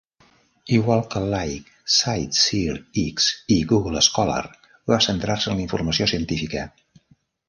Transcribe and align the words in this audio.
Igual 0.77 1.01
que 1.11 1.19
Like 1.33 1.73
CiteSeerX 1.95 3.27
i 3.55 3.57
Google 3.73 4.01
Scholar, 4.07 4.41
va 4.93 4.99
centrar-se 5.09 5.53
en 5.53 5.61
la 5.61 5.67
informació 5.69 6.09
científica. 6.13 6.65